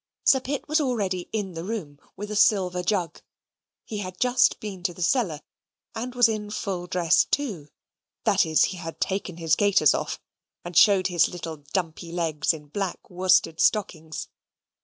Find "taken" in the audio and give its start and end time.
8.99-9.37